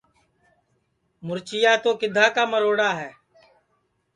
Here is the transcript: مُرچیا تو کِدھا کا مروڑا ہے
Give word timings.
مُرچیا 1.25 1.73
تو 1.83 1.91
کِدھا 1.99 2.25
کا 2.35 2.43
مروڑا 2.51 2.89
ہے 2.99 3.09